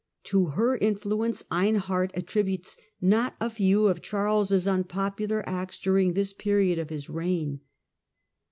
[0.23, 6.33] To her influence Einhard attributes not a few of Charles' un popular acts during this
[6.33, 7.59] period of his reign.